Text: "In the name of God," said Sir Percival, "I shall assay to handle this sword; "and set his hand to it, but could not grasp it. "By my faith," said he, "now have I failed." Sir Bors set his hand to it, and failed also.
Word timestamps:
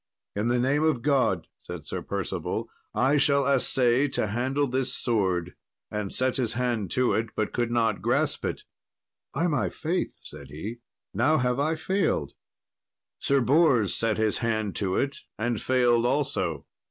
"In 0.35 0.47
the 0.47 0.57
name 0.57 0.81
of 0.83 1.03
God," 1.03 1.45
said 1.59 1.85
Sir 1.85 2.01
Percival, 2.01 2.67
"I 2.91 3.17
shall 3.17 3.45
assay 3.45 4.07
to 4.07 4.25
handle 4.25 4.65
this 4.65 4.91
sword; 4.95 5.53
"and 5.91 6.11
set 6.11 6.37
his 6.37 6.53
hand 6.53 6.89
to 6.93 7.13
it, 7.13 7.27
but 7.35 7.53
could 7.53 7.69
not 7.69 8.01
grasp 8.01 8.43
it. 8.43 8.63
"By 9.31 9.45
my 9.45 9.69
faith," 9.69 10.15
said 10.23 10.47
he, 10.47 10.79
"now 11.13 11.37
have 11.37 11.59
I 11.59 11.75
failed." 11.75 12.31
Sir 13.19 13.41
Bors 13.41 13.93
set 13.95 14.17
his 14.17 14.39
hand 14.39 14.75
to 14.77 14.95
it, 14.95 15.17
and 15.37 15.61
failed 15.61 16.07
also. 16.07 16.65